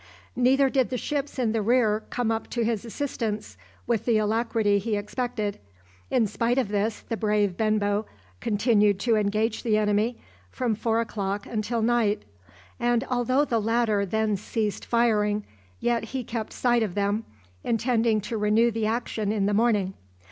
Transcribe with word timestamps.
Neither 0.35 0.67
did 0.71 0.89
the 0.89 0.97
ships 0.97 1.37
in 1.37 1.51
the 1.51 1.61
rear 1.61 2.01
come 2.09 2.31
up 2.31 2.49
to 2.49 2.63
his 2.63 2.85
assistance 2.85 3.55
with 3.85 4.05
the 4.05 4.17
alacrity 4.17 4.79
he 4.79 4.95
expected. 4.95 5.59
In 6.09 6.25
spite 6.25 6.57
of 6.57 6.69
this, 6.69 7.01
the 7.01 7.15
brave 7.15 7.55
Benbow 7.55 8.07
continued 8.39 8.97
to 9.01 9.15
engage 9.15 9.61
the 9.61 9.77
enemy 9.77 10.17
from 10.49 10.73
four 10.73 11.01
o'clock 11.01 11.45
until 11.45 11.83
night, 11.83 12.23
and 12.79 13.03
although 13.11 13.45
the 13.45 13.61
latter 13.61 14.03
then 14.03 14.37
ceased 14.37 14.85
firing, 14.87 15.43
yet 15.79 16.05
he 16.05 16.23
kept 16.23 16.51
sight 16.51 16.81
of 16.81 16.95
them, 16.95 17.23
intending 17.63 18.21
to 18.21 18.39
renew 18.39 18.71
the 18.71 18.87
action 18.87 19.31
in 19.31 19.45
the 19.45 19.53
morning. 19.53 19.93